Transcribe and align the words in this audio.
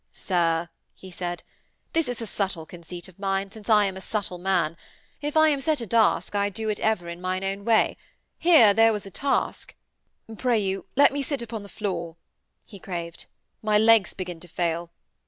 'Sir,' 0.11 0.67
he 0.95 1.11
said, 1.11 1.43
'this 1.93 2.07
is 2.07 2.21
a 2.23 2.25
subtle 2.25 2.65
conceit 2.65 3.07
of 3.07 3.19
mine, 3.19 3.51
since 3.51 3.69
I 3.69 3.85
am 3.85 3.95
a 3.95 4.01
subtle 4.01 4.39
man. 4.39 4.75
If 5.21 5.37
I 5.37 5.49
am 5.49 5.61
set 5.61 5.79
a 5.79 5.85
task 5.85 6.33
I 6.33 6.49
do 6.49 6.69
it 6.69 6.79
ever 6.79 7.07
in 7.07 7.21
mine 7.21 7.43
own 7.43 7.63
way. 7.65 7.97
Here 8.39 8.73
there 8.73 8.93
was 8.93 9.05
a 9.05 9.11
task.... 9.11 9.75
'Pray 10.39 10.57
you 10.57 10.87
let 10.95 11.13
me 11.13 11.21
sit 11.21 11.43
upon 11.43 11.61
the 11.61 11.69
floor!' 11.69 12.17
he 12.65 12.79
craved. 12.79 13.27
'My 13.61 13.77
legs 13.77 14.15
begin 14.15 14.39
to 14.39 14.47
fail.' 14.47 14.89